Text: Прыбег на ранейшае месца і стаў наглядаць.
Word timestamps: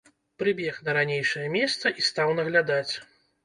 Прыбег 0.43 0.79
на 0.87 0.95
ранейшае 0.99 1.45
месца 1.59 1.95
і 2.01 2.09
стаў 2.11 2.37
наглядаць. 2.43 2.91